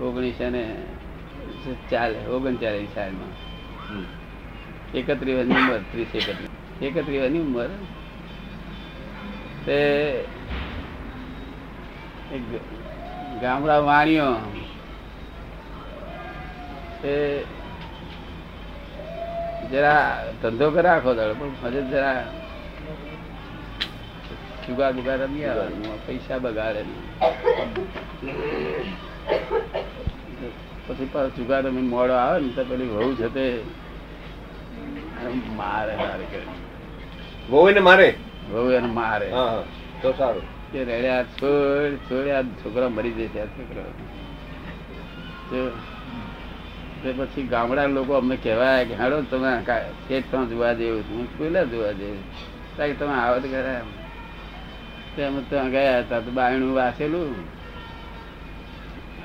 [0.00, 0.74] ઓગણીસો ને
[1.90, 3.32] ચાલે ઓગણચાલીસ સાલમાં.
[4.94, 6.82] એકત્રીસ વર્ષની ઉંમર ત્રીસ એકત્રીસ.
[6.82, 7.68] એકત્રીસ વર્ષની ઉંમર.
[9.66, 9.78] તે
[12.32, 12.42] એક
[13.40, 14.32] ગામડા વાણીઓ.
[19.70, 22.26] જરા ધંધો કરે આખો દાડો પણ મજે જરા
[24.66, 26.82] જુગા બુગા રમી આવવાનું પૈસા બગાડે.
[30.86, 33.44] પછી પાછો જુગા રમી મોડો આવે ને તો પેલી વહુ છે તે
[35.56, 36.24] મારે મારે
[37.48, 38.08] વહુ એને મારે?
[38.48, 39.28] વહુ એને મારે.
[40.02, 40.46] તો સારું.
[40.72, 43.90] કે રડ્યા છોડ છોડ્યા છોકરા મરી જશે આ છોકરા.
[47.02, 49.52] તે પછી ગામડા લોકો અમને કહેવાય કે હાડો તમે
[50.06, 51.12] શેઠ તો જોવા જેવું છે.
[51.12, 52.24] હું પેલા જોવા જેવું
[52.98, 53.82] તમે આવો તો ખરા.
[55.16, 57.34] તે અમે ત્યાં ગયા હતા તો બાયણું વાસેલું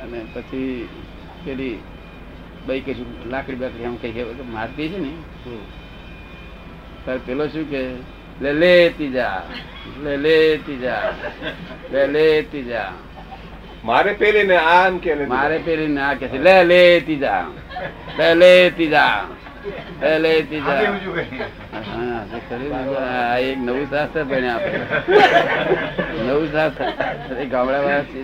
[0.04, 0.90] અને પછી
[1.46, 1.76] પેલી
[2.68, 5.12] ભાઈ કશું લાકડી બાકડી આમ કઈ મારતી છે ને
[7.06, 7.82] તાર પેલો શું કે
[8.42, 9.40] લે લેતી જા
[10.04, 11.04] લે લેતી જા
[11.92, 12.92] લે લેતી જા.
[13.84, 17.44] મારે પેલી ને આમ કે મારે પેલી આ કે છે લે લેતી જા
[18.18, 19.18] લે લેતી જા
[20.02, 20.80] લે લેતી જા.
[22.32, 22.56] હા તે
[22.98, 24.80] આ એક નવું શાસ્ત્ર ભણ્યા આપણે.
[26.28, 26.86] નવું શાસ્ત્ર.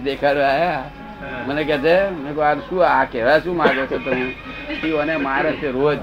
[0.06, 0.84] દેખાડવા આયા
[1.48, 4.26] મને કે છે મેં કહું આ શું આ કહેવા શું માંગો છો તમે?
[5.18, 6.00] મારે છે રોજ.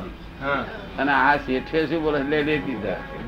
[0.98, 2.24] અને આ શેઠે શું બોલે છે?
[2.30, 2.76] લે લેતી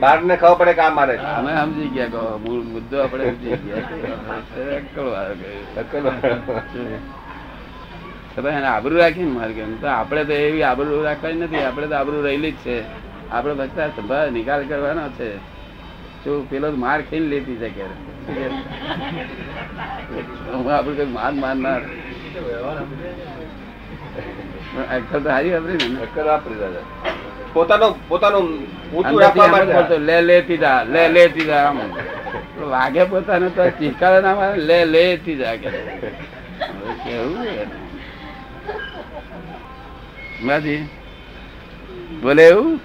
[0.01, 1.19] બાર ને ખબર પડે કે આ મારે.
[1.19, 3.89] અમે સમજી ગયા કહો મૂળ મુદ્દો આપણે સમજી ગયા
[5.41, 5.63] ગયો.
[8.49, 12.23] એને આબરૂ રાખીને મારે કેમ તો આપણે તો એવી આબરૂ રાખવાની નથી આપણે તો આબરૂ
[12.23, 12.77] રહેલી જ છે.
[13.33, 15.29] આપણે ફક્ત આ સંભાળ નિકાલ કરવાનો છે.
[16.23, 17.85] શું પેલો માર ખાઈને લેતી છે કે?
[20.77, 21.83] આપડે કઈ માર મારનાર.
[24.97, 25.99] અક્કલ તો હારી વાપરી ને.
[26.07, 26.85] અક્કલ વાપરી દાદા
[27.55, 28.47] પોતાનું પોતાનું
[28.95, 31.79] ઊંચું રાખવા એમ જ બોલતો, માટે લે લેતી જા લે લેતી જા આમ.
[32.73, 33.63] વાગે પોતાને તો
[34.27, 35.69] ના મારે લે લેતી જા કે.
[37.05, 37.77] કેવું એને?
[42.23, 42.81] બોલે એવું?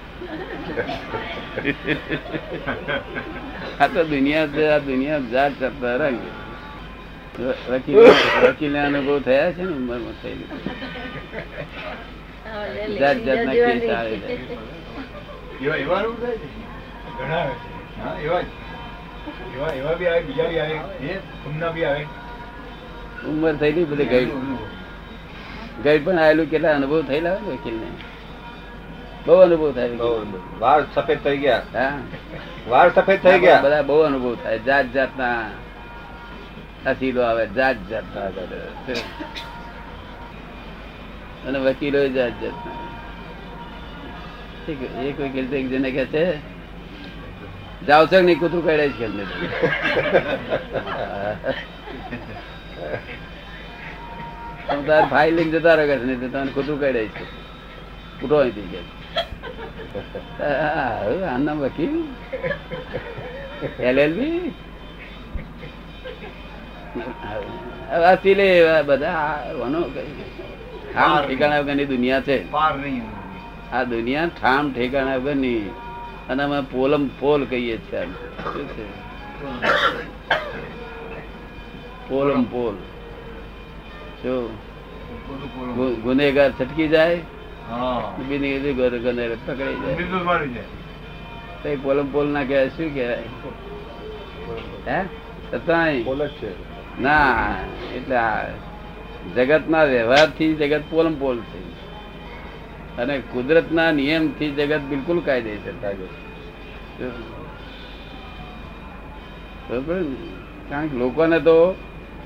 [3.80, 6.20] આ તો દુનિયા છે આ દુનિયા જાત જાતના રંગ.
[7.70, 7.98] વકીલ
[8.44, 10.38] વકીલ અનુભવ થયા છે ને ઉંમરમાં થઈ
[13.00, 14.34] જાત જાતના કેસ આવે છે.
[15.62, 16.48] એવા એવા રૂપ થાય છે?
[17.18, 17.68] ઘણા આવે છે.
[18.04, 18.48] હા એવા જ.
[19.56, 20.76] એવા એવા બી આવે બીજા બી આવે.
[21.10, 22.04] એ સુમના બી આવે.
[23.30, 24.28] ઉંમર થયેલી બધી ગઈ.
[25.84, 27.88] ગઈ પણ આવેલું કેટલા અનુભવ થયેલા હોય ને વકીલને?
[29.26, 29.90] બહુ અનુભવ થાય
[30.60, 31.62] વાળ સફેદ થઈ ગયા.
[31.74, 32.00] હા.
[32.70, 33.62] વાળ સફેદ થઈ ગયા.
[33.62, 34.60] બધા બહુ અનુભવ થાય.
[34.60, 35.38] જાત જાતના
[36.86, 38.26] અસીલો આવે જાત જાતના
[41.48, 42.78] અને વકીલો જાત જાતના
[44.66, 46.24] ઠીક એક વકીલ તો એક જણે કહે છે
[47.88, 49.26] જાવ છો નહીં કૂતરું કાઢે છે એમને.
[54.88, 57.45] તાર ફાઇલ લઈને જતા રહો કે છે નહીં તો તમને કૂતરું કાઢે છે.
[58.26, 58.82] ઉઠો નથી કે
[61.26, 61.96] આના વકીલ
[63.82, 64.40] એલએલબી
[67.98, 68.48] આ સિલે
[68.84, 69.26] બધા
[70.88, 72.38] ઠામ ઠેકાણા વગરની દુનિયા છે
[73.72, 75.64] આ દુનિયા ઠામ ઠેકાણા વગરની
[76.30, 78.04] અને અમે પોલમ પોલ કહીએ છીએ
[82.10, 82.76] પોલમ પોલ.
[85.76, 87.20] ગુ- ગુનેગાર છટકી જાય
[87.70, 88.74] બીજી
[90.48, 91.76] જાય.
[91.76, 93.24] તો પોલમ પોલ ના કહેવાય શું કહેવાય?
[94.88, 95.06] હે?
[95.54, 96.50] છતાંય છે.
[97.02, 97.48] ના
[97.96, 98.16] એટલે
[99.36, 101.76] જગતના વ્યવહારથી જગત પોલમ પોલ છે.
[102.98, 107.10] અને કુદરતના નિયમથી જગત બિલકુલ કાયદેસર છે.
[109.70, 110.04] બરોબર?
[110.70, 111.76] કારણ કે લોકોને તો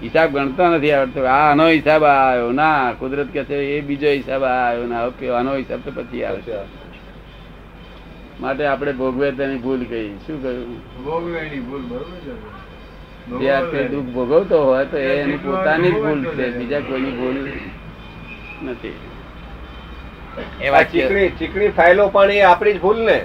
[0.01, 1.21] હિસાબ ગણતા નથી આવડતો.
[1.25, 5.55] આ આનો હિસાબ આવ્યો ના કુદરત કે છે એ બીજો હિસાબ આવ્યો ના ઓકે આનો
[5.55, 6.41] હિસાબ તો પછી આવે.
[6.41, 6.53] છે
[8.41, 12.33] માટે આપણે ભોગવે તેની ભૂલ કહી શું કહ્યું ભોગવેની ભૂલ બરોબર છે.
[13.39, 16.45] જે આપણે દુઃખ ભોગવતો હોય તો એ એની પોતાની જ ભૂલ છે.
[16.57, 17.37] બીજા કોઈની ભૂલ
[18.63, 18.97] નથી.
[20.91, 23.17] ચીકણી ચીકણી ફાઇલો પણ એ આપણી જ ભૂલ ને.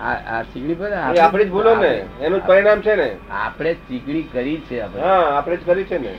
[0.00, 3.16] આપણી જ ભૂલો ને એનું જ પરિણામ છે ને.
[3.30, 5.56] આપણે ચીકણી કરી છે આપણે.
[5.56, 6.14] જ કરી છે ને.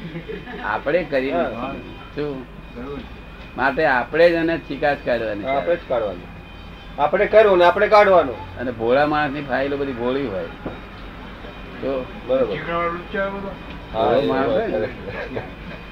[0.64, 1.32] આપણે કરી
[2.16, 2.44] શું?
[3.58, 6.28] માટે આપણે જ એને ચીકાશ કાઢવાની આપણે જ કાઢવાની.
[7.00, 8.58] આપણે કર્યું ને આપણે કાઢવાનું.
[8.58, 10.46] અને ભોળા માણસની ફાઇલો બધી ભોળી હોય.
[11.82, 12.54] તો બરોબર.
[12.54, 12.62] એ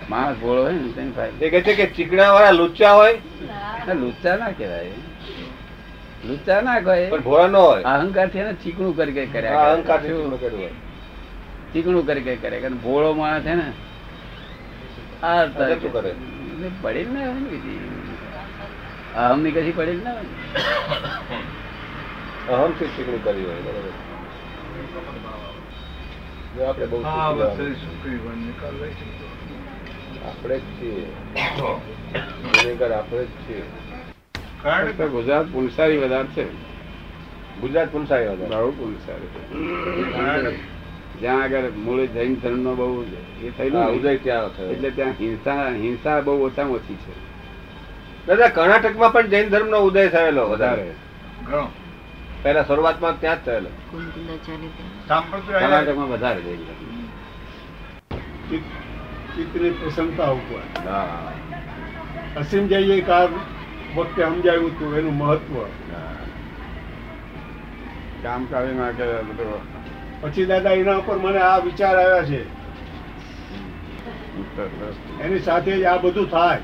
[0.09, 1.31] માણસ ભોળો હોય ને તેની ફાઇલ.
[1.39, 3.13] તે કહે છે કે ચીકણા વાળા લુચ્ચા હોય?
[3.93, 4.91] લુચ્ચા ના કહેવાય.
[6.27, 7.83] લુચ્ચા ના કહે પણ ભોળા ન હોય.
[7.83, 10.69] અહંકારથી એને ચીકણું કરી કઈ કર્યા અહંકાર હોય.
[11.73, 12.59] ચીકણું કરી કઈ કરે.
[12.59, 13.71] કારણ ભોળો માણસ છે ને
[15.23, 15.45] આ આ
[15.91, 16.09] કરે.
[16.09, 17.79] એને પડી ના હોય ને બીજી.
[19.15, 20.29] અહમની કશી પડી જ ના હોય ને.
[22.53, 23.93] અહમથી ચીકણી કરી હોય બરાબર.
[26.67, 27.05] આપણે બહુ જ.
[30.79, 31.05] છીએ.
[32.95, 33.63] આપણે જ છીએ.
[35.07, 36.53] ગુજરાત પુલસારી વધારે છે.
[37.61, 38.55] ગુજરાત પુલસારી વધારે.
[38.55, 40.57] બહુ પુલસારી
[41.19, 43.03] જ્યાં આગળ મૂળ જૈન ધર્મ નો બહુ
[43.41, 47.13] એ થયેલું ઉદય ત્યાં એટલે ત્યાં હિંસા હિંસા બહુ ઓછામાં ઓછી છે.
[48.27, 50.93] દાદા કર્ણાટકમાં પણ જૈન ધર્મ નો ઉદય થયેલો વધારે.
[51.41, 51.71] ઘણો.
[52.41, 53.69] પહેલા શરૂઆતમાં ત્યાં જ થયેલો.
[55.59, 57.05] કર્ણાટકમાં વધારે જૈન ધર્મ.
[59.35, 60.61] ચિત્રની પ્રસન્નતા ઉપર.
[60.85, 61.31] હા.
[62.35, 63.29] અસીમ જઈએ કાર
[63.95, 65.65] વખતે સમજાયું હતું એનું મહત્વ.
[68.23, 70.21] કામ કાઢી નાખે બધું.
[70.21, 72.43] પછી દાદા એના ઉપર મને આ વિચાર આવ્યા છે.
[75.21, 76.61] એની સાથે જ આ બધું થાય.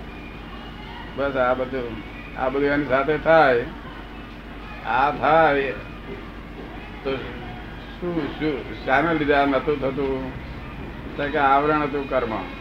[1.15, 1.97] બસ આ બધું
[2.39, 3.65] આ બધું એની સાથે થાય.
[4.85, 5.71] આ થાય
[7.03, 7.15] તો
[7.99, 10.49] શું શું શાના લીધે આ નતું થતું?
[11.31, 12.58] કે આવરણ હતું કર્મ.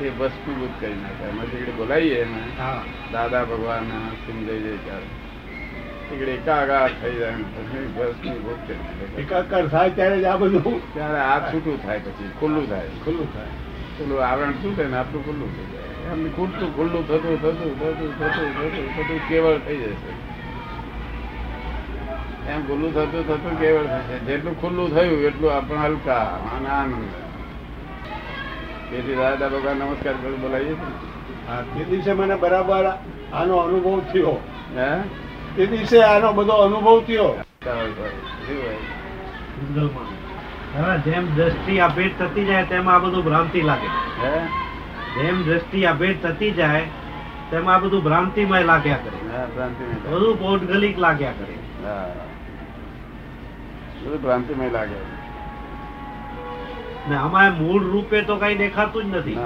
[0.00, 1.24] એ વસ્તુભૂત કરી નાખે.
[1.26, 2.42] અમે તીકડે બોલાવીએ એને.
[3.12, 3.86] દાદા ભગવાન
[4.22, 5.08] સમજાઈ જાય ત્યારે
[6.08, 7.86] તીકડે એકાકાર થઈ જાય ને પછી
[8.66, 12.90] કરી નાખે એકાકાર થાય ત્યારે જ આ બધું ત્યારે આ છૂટું થાય પછી ખુલ્લું થાય.
[13.04, 13.52] ખુલ્લું થાય.
[13.96, 16.12] ખુલ્લું આવરણ તૂટે ને આપણું ખુલ્લું થઈ જાય.
[16.12, 20.12] એમ ખુલ્લું ખુલ્લું થતું થતું થતું થતું થતું થતું કેવળ થઈ જશે
[22.46, 27.29] એમ ખુલ્લું થતું થતું કેવળ થશે જેટલું ખુલ્લું થયું એટલું આપણે હલકા અને આનંદ.
[28.90, 30.74] તેથી દાદા ભગવાન નમસ્કાર કરી બોલાવીએ
[31.78, 32.86] તે દિવસે મને બરાબર
[33.32, 34.40] આનો અનુભવ થયો.
[34.76, 35.00] હે?
[35.56, 37.44] તે દિવસે આનો બધો અનુભવ થયો.
[41.04, 43.86] જેમ દ્રષ્ટિ અભેદ થતી જાય તેમ આ બધું ભ્રાંતિ લાગે.
[45.20, 46.82] જેમ દ્રષ્ટિ અભેદ થતી જાય
[47.50, 49.18] તેમ આ બધું ભ્રાંતિમય લાગ્યા કરે.
[50.10, 51.86] બધું પૌટગલિક લાગ્યા કરે.
[51.86, 52.14] હા.
[54.04, 55.19] બધું ભ્રાંતિમય લાગે.
[57.10, 59.38] ને આમાં મૂળ રૂપે તો કઈ દેખાતું જ નથી.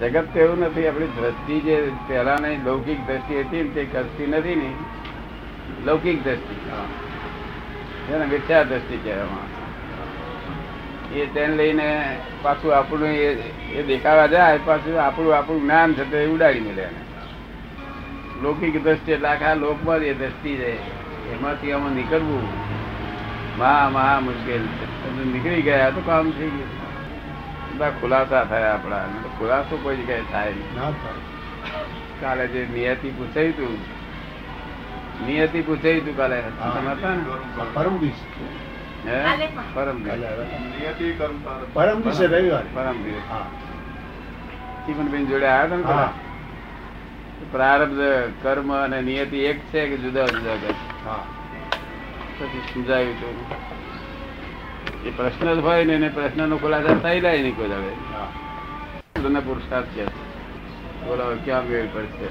[0.00, 1.76] જગત એવું નથી, આપણી દ્રષ્ટિ જે
[2.08, 4.70] પહેલાની લૌકિક દ્રષ્ટિ હતી તે કરતી નથી ને.
[5.86, 6.54] લૌકિક દ્રષ્ટિ
[8.12, 9.48] એને મિથ્યા દ્રષ્ટિ કહેવામાં
[11.14, 11.88] એ તેને લઈને
[12.42, 13.14] પાછું આપણું
[13.76, 17.00] એ દેખાવા જાય, પાછું આપણું આપણું જ્ઞાન છે તે ઉડાડી મળે એને.
[18.42, 20.70] લૌકિક દ્રષ્ટિ એટલે આખા લોકમાં એ દ્રષ્ટિ છે,
[21.34, 22.69] એમાંથી આમાં નીકળવું.
[23.60, 24.86] મહા મહા મુશ્કેલ છે.
[25.32, 26.72] નીકળી ગયા તો કામ થઈ ગયું.
[27.72, 29.04] બધા ખુલાસા થયા આપણા.
[29.38, 30.68] ખુલાસો કોઈ જગ્યાએ થાય નહીં.
[32.20, 33.74] કાલે જે નિયતિ પૂછાયું તું
[35.26, 36.38] નિયતિ પૂછાયું તું કાલે.
[36.74, 37.22] તમે હતા ને?
[37.74, 38.20] પરમ દિવસ
[39.06, 39.18] હે
[39.74, 40.20] પરમ દિવસ.
[41.74, 42.64] પરમ દિવસે રવિવાર.
[42.74, 43.26] પરમ દિવસ
[44.84, 46.12] ચીમનબેન જોડે આવ્યા હતા ને પેલા?
[47.52, 48.02] પ્રારબ્ધ
[48.42, 50.70] કર્મ અને નિયતિ એક છે કે જુદા જુદા કે
[51.04, 51.22] હા.
[52.40, 53.36] પછી સમજાયું તું
[55.06, 60.04] એ પ્રશ્ન જ હોય ને એને પ્રશ્નનો ખુલાસા થયેલા નહીં કોઈ હવે પુરુષાર્થ છે.
[61.06, 62.28] બોલો ક્યાં મેળ પડશે?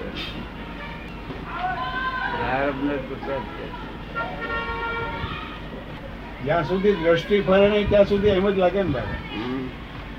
[6.45, 9.19] જ્યાં સુધી દ્રષ્ટિ ફરે નહીં ત્યાં સુધી એમ જ લાગે ને ભાઈ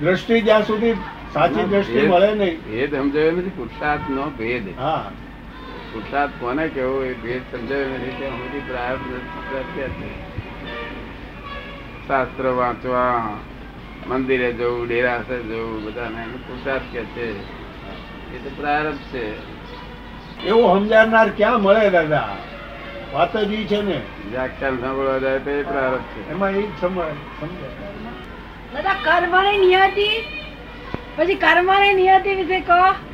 [0.00, 0.94] દ્રષ્ટિ જ્યાં સુધી
[1.34, 2.56] સાચી દ્રષ્ટિ મળે નહીં.
[2.70, 4.64] ભેદ સમજાયો નથી પુરુષાર્થ નો ભેદ.
[4.78, 5.10] હા.
[5.92, 10.30] પુરુષાર્થ કોને કેવો એ ભેદ સમજાયો નથી તે કે છે.
[12.08, 13.36] શાસ્ત્ર વાંચવા
[14.06, 17.40] મંદિરે જવું ડેરાસે જવું બધાને એનો પુરુષાર્થ કે છે.
[18.34, 19.38] એ તો પ્રારંભ છે.
[20.44, 22.36] એવું સમજાવનાર ક્યાં મળે દાદા?
[23.12, 24.00] વાત જ ઈ છે ને.
[24.30, 26.30] વ્યાખ્યાન સાંભળવા જાય તો એ પ્રારંભ છે.
[26.30, 27.70] એમાં એ જ સમજ સમજાય
[28.74, 30.08] દાદા કર્મની નિયતિ?
[31.16, 33.09] પછી કર્મની નિયતિ વિશે કહો.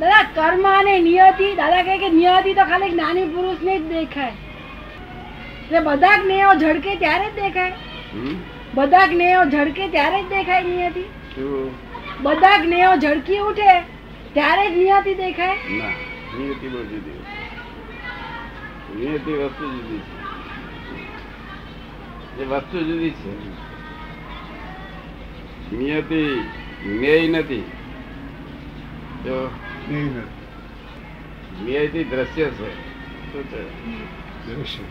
[0.00, 4.32] દાદા કર્મ અને નિયતિ દાદા કહે કે નિયતિ તો ખાલી જ્ઞાની પુરુષ ને જ દેખાય.
[5.62, 7.72] એટલે બધા જ્ઞેયો ઝડકે ત્યારે જ દેખાય.
[8.74, 11.02] બધા જ્ઞેયો ઝડકે ત્યારે જ દેખાય નિયતિ.
[11.34, 11.70] શું?
[12.22, 13.80] બધા જ્ઞેયો ઝડકી ઉઠે
[14.32, 15.56] ત્યારે જ નિયતિ દેખાય.
[15.70, 15.90] ના
[16.38, 17.18] નિયતિ બહુ જુદી
[18.96, 20.16] નિયતિ વસ્તુ જુદી છે.
[22.42, 23.32] એ વસ્તુ જુદી છે.
[25.76, 26.22] નિયતિ
[26.84, 27.64] જ્ઞેય નથી.
[29.24, 29.50] જો.
[32.04, 32.88] દ્રશ્ય છે.
[33.32, 33.86] શું છે?
[34.46, 34.82] દ્રશ્ય.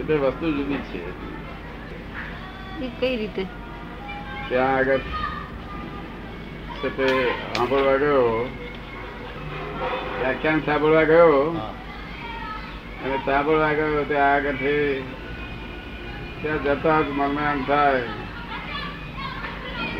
[0.00, 1.10] એટલે વસ્તુ જુદી છે.
[3.00, 3.46] કઈ રીતે?
[4.48, 8.48] ત્યાં આગળ છે તે સાંભળવા ગયો.
[10.20, 11.60] વ્યાખ્યાન સાંભળવા ગયો.
[13.04, 15.02] અને સાંભળવા ગયો ત્યાં આગળથી.
[16.42, 18.02] ત્યાં જતા જ મનમાં એમ થાય.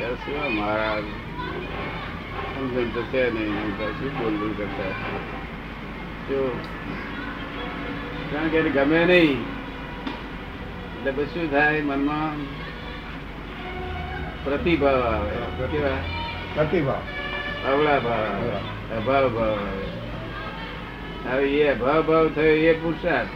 [0.05, 0.97] કે શું આ
[2.55, 4.95] સમજણ તો છે નહીં એમ થાય શું બોલવું કરતા?
[8.33, 9.41] કારણ કે ગમે નહીં
[10.97, 12.37] એટલે પછી શું થાય મનમાં
[14.45, 15.33] પ્રતિભાવ આવે.
[15.73, 15.99] કેવા?
[16.55, 17.03] પ્રતિભાવ.
[17.69, 18.51] અવળા ભાવ આવે
[18.97, 19.87] અભાવ ભાવ આવે.
[21.29, 23.29] હવે એ અભાવ ભાવ થયો એ પુરુષાર્થ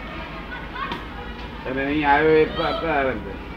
[1.67, 3.48] અને અહીં આવ્યો એ પ્રારંભ.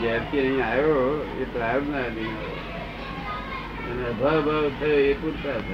[0.00, 1.06] જ્યારથી અહીં આવ્યો
[1.42, 2.06] એ પ્રારબ્ધ ના.
[3.88, 5.70] અને અભાવ ભાવ થયો એ પુરુષાર્થ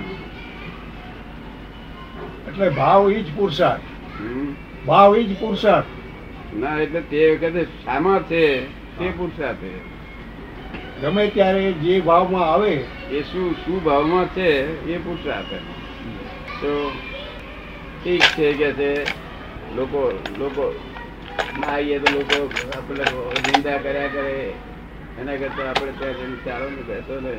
[2.49, 3.87] એટલે ભાવ ઈ જ પુરુષાર્થ
[4.87, 5.91] ભાવ ઈ જ પુરુષાર્થ
[6.55, 8.43] ના એટલે તે વખતે શામાં છે
[8.99, 9.73] તે પુરુષાર્થ છે.
[11.01, 12.75] ગમે ત્યારે જે ભાવમાં આવે.
[13.11, 14.49] એ શું શું ભાવમાં છે
[14.87, 15.55] એ પુરુષાર્થ
[16.61, 16.73] તો
[18.03, 18.91] ઠીક છે કે છે
[19.77, 20.03] લોકો
[20.39, 20.67] લોકો
[21.61, 22.37] ના આવીએ તો લોકો
[22.77, 23.05] આપણે
[23.47, 24.55] નિંદા કર્યા કરે.
[25.21, 27.35] એના કરતા આપણે ત્યાં જઈને ચાલો ને બેસો ને.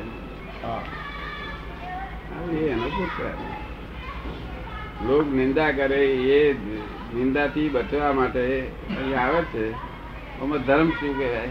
[0.62, 0.82] હા.
[2.36, 2.88] આ એ એનો
[5.06, 6.00] લોક નિંદા કરે
[6.36, 6.52] એ
[7.14, 8.44] નિંદાથી બચવા માટે
[8.96, 9.66] અહીં આવે છે.
[10.40, 11.48] આમાં ધર્મ શું કહેવાય?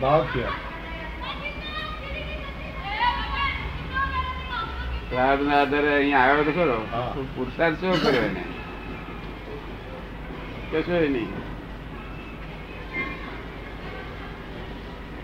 [0.00, 0.44] ભાવ છે
[5.10, 6.78] પ્રાર્થના આધારે અહીંયા આવ્યો તો ખરો.
[7.34, 8.44] તો શું કર્યો એને?
[10.72, 11.32] કશો નહીં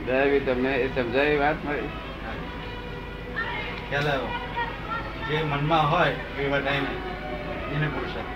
[0.06, 1.90] દયાવી તમને એ સમજાય વાત મારી?
[3.90, 4.28] ખ્યાલ આવ્યો.
[5.28, 6.92] જે મનમાં હોય એવા ટાઈમે
[7.74, 8.32] એને પુરુષાર્થ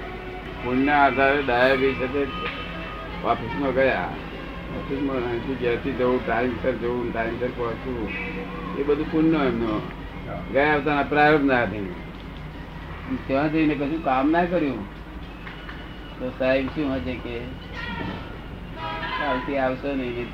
[0.65, 2.23] પુણ્ય આધારે ડાયાબી સાથે
[3.25, 4.11] ઓફિસમાં ગયા.
[4.79, 8.11] ઓફિસમાં અહીંથી ઘેરથી જવું ટાઈમસર જવું ટાઈમસર પહોંચવું
[8.79, 9.83] એ બધું પુણ્ય એમનો.
[10.53, 11.87] ગયા આવતાના પ્રારંભ ના થઈ
[13.27, 15.02] ત્યાં જઈને કશું કામ ના કર્યું?
[16.23, 17.35] તો સાહેબ શું હશે કે
[19.23, 20.29] આવતી આવશો નહીં.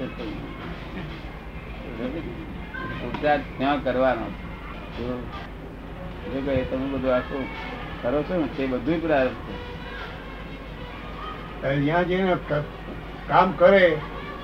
[2.99, 4.27] પુરુષાર્થ ત્યાં કરવાનો
[4.97, 5.17] જો
[6.27, 7.45] જો કે તમે બધું આખું
[8.03, 9.39] કરો છો ને તે બધું પ્રાર્થ
[11.61, 12.35] છે અહીંયા જઈને
[13.29, 13.85] કામ કરે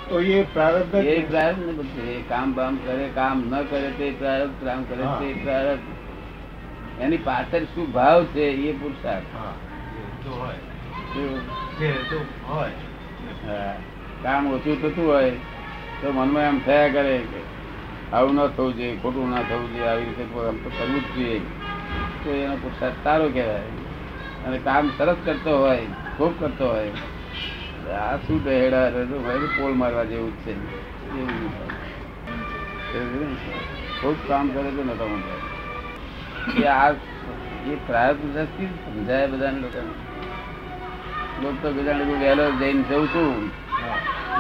[0.09, 4.07] તો એ પ્રારબ્ધ એ પ્રારબ્ધ ને બધું એ કામ બામ કરે કામ ન કરે તે
[4.19, 5.05] પ્રારબ્ધ કામ કરે.
[5.21, 5.89] તે પ્રારબ્ધ
[7.01, 9.55] એની પાછળ શું ભાવ છે એ પુરુષાર્થ હા.
[10.23, 10.74] તો હોય તો હોય હા.
[14.23, 15.31] કામ ઓછું થતું હોય
[16.01, 17.41] તો મનમાં એમ થયા કરે કે
[18.13, 21.39] આવું ન થવું જોઈએ, ખોટું ના થવું જોઈએ, આવી રીતે આમ તો કરવું જ જોઈએ.
[22.25, 23.63] તો એનો પુરસાદ સારો કહેવાય.
[24.45, 25.87] અને કામ સરસ કરતો હોય,
[26.19, 26.91] ખૂબ કરતો હોય,
[27.95, 28.91] આ શું ડહેડા
[29.57, 30.55] પોલ મારવા જેવું જ છે.
[34.01, 35.35] ખૂબ કામ કરે તો નતો મળતો
[36.63, 39.93] એ આ એ પ્રાય પુરુષાર્થથી સમજાય બધાને લોકોને.
[41.43, 43.51] લોક તો બધા વહેલો જઈને જઉં છું.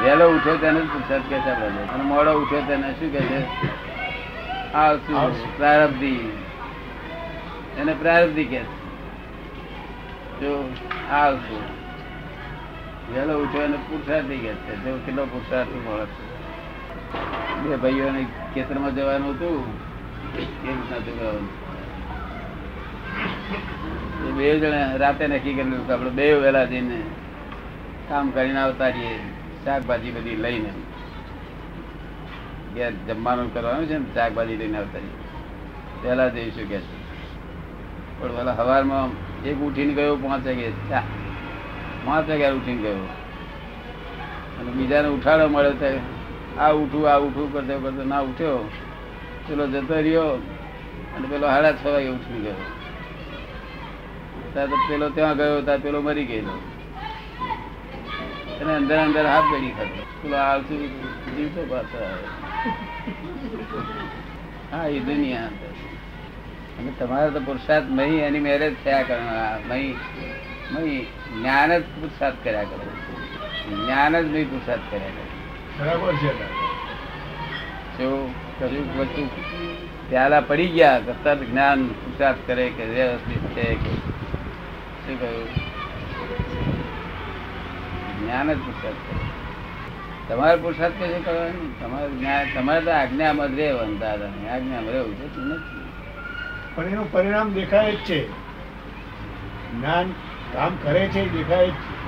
[0.02, 3.40] વહેલો ઉઠ્યો તેને જ કે અને મોડો ઉઠ્યો તેને શું કે છે?
[4.74, 5.56] આવશું.
[5.58, 6.32] પ્રારબ્ધી.
[7.78, 8.60] એને પ્રારબ્ધી કે
[10.40, 10.72] જો
[11.10, 11.62] આવશું.
[13.14, 14.76] વહેલો ઉઠ્યો એને પુરુષાર્થી કે છે.
[14.76, 16.34] જો કેટલો પુરુષાર્થી મળે છે.
[17.60, 19.78] બે ભાઈઓને ખેતરમાં જવાનું હતું.
[20.62, 21.48] કેમ નથી જવાનું?
[24.36, 27.02] બે જણા રાતે નક્કી કરેલું આપણે બે વેલા જઈને
[28.08, 29.18] કામ કરીને આવતા રહીએ,
[29.64, 30.72] શાકભાજી બધી લઈને.
[32.74, 35.10] ગેસ જમવાનું કરવાનું છે ને, શાકભાજી લઈને આવતા રહીએ.
[36.02, 36.82] પહેલા જઈશું ગેસ
[38.20, 39.08] પણ પેલા સવારમાં
[39.44, 40.70] એક ઉઠીને ગયો, પાંચ વાગે.
[42.04, 43.08] પાંચ વાગ્યા ઉઠીને ગયો.
[44.60, 45.86] અને બીજાને ઉઠાડો મળ્યો તો
[46.60, 48.70] આ ઉઠું આ ઉઠું કરતો કરતો ના ઉઠ્યો.
[49.48, 50.28] પેલો જતો રહ્યો
[51.16, 52.83] અને પેલો સાડા છ વાગે ઉઠી ગયો.
[54.54, 56.54] પેલો ત્યાં ગયો ત્યાં પેલો મરી ગયેલો.
[58.60, 60.74] અને અંદર અંદર હાથ બેડી ખાતો પેલો આળસુ
[61.28, 61.98] જીવતો પાછો
[64.70, 65.50] હા એ દુનિયા
[66.78, 69.18] અને તમારે તો પુરુષાર્થ મહી એની મેરેજ થયા કરો
[69.68, 69.90] મહી
[70.72, 71.00] મહી
[71.32, 72.86] જ્ઞાન જ પુરુષાર્થ કર્યા કરે
[73.74, 75.24] જ્ઞાન જ નહીં પુરુષાર્થ કર્યા કરે
[75.78, 76.30] બરાબર છે
[77.98, 78.08] જો
[78.56, 79.22] કશું વસ્તુ
[80.08, 83.92] પ્યાલા પડી ગયા કરતા જ્ઞાન પુરુષાર્થ કરે કે વ્યવસ્થિત છે કે
[85.06, 85.48] શું કહ્યું?
[88.20, 88.96] જ્ઞાન જ પુરુષાર્થ
[90.28, 91.80] તમારે પુરુષાર્થ કશું કરવાનું?
[91.80, 95.82] તમારે જ્ઞાન તમારે તો આજ્ઞામાં જ રહેવાનું દાદા આજ્ઞામાં રહેવું છે નથી?
[96.74, 98.30] પણ એનું પરિણામ દેખાય જ છે.
[99.72, 100.10] જ્ઞાન
[100.52, 102.04] કામ કરે છે દેખાય જ છે.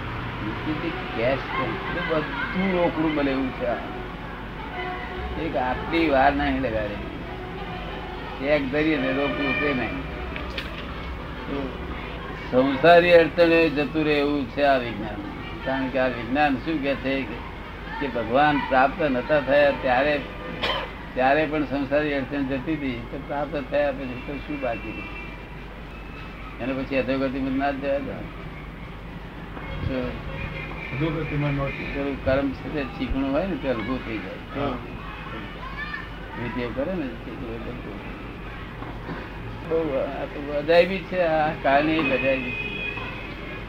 [1.16, 1.38] કેશ
[2.10, 3.96] બધું રોકડું બને એવું છે
[5.42, 8.46] એક આટલી વાર નહીં લગાડે.
[8.46, 10.00] એક ધરીએ રોકડું તે નહીં.
[11.48, 11.78] તો
[12.50, 15.16] સંસારી અડચણે જતું રહે એવું છે આ વિજ્ઞાન
[15.64, 20.20] કારણ કે આ વિજ્ઞાન શું કે છે કે- ભગવાન પ્રાપ્ત નતા થયા ત્યારે
[21.14, 25.02] ત્યારે પણ સંસારી અડચણ જતી હતી તો પ્રાપ્ત થયા પછી તો શું બાકી?
[26.60, 27.98] એને પછી અધોગતિ ના જ જવા?
[30.92, 31.54] અધોગતિમાં
[32.24, 34.60] કર્મ છે ચીકણું હોય ને તે અલગું થઈ જાય.
[36.74, 37.08] કરે ને.
[39.68, 39.78] બહુ
[40.58, 42.66] અજાયબી છે આ કાળની એક અજાયબી છે.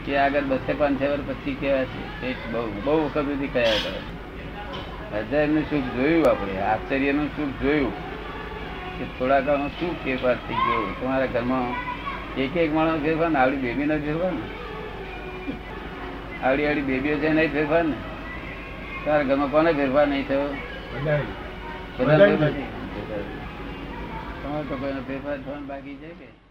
[0.05, 3.99] કે આગળ બસે પાંચ વર્ષ પછી કેવા છે એક બહુ બહુ વખત સુધી કયા કરે
[5.19, 7.93] અજાયબ સુખ જોયું આપણે આશ્ચર્યનું સુખ જોયું.
[8.99, 11.75] કે થોડા કાળમાં શું ફેરફાર થઈ ગયો તમારા ઘરમાં
[12.41, 14.45] એક એક માણસ ફેરફાર ને આવડી બેબી નો ફેરફાર ને?
[16.43, 17.95] આવડી આવડી બેબીઓ છે નહીં ફેરફાર ને?
[19.05, 20.49] તમારા ઘરમાં કોને ફેરફાર નહીં થયો?
[20.93, 21.19] બધા.
[24.47, 26.46] તમારે તો કોઈનો ફેરફાર થવાનું બાકી છે કે?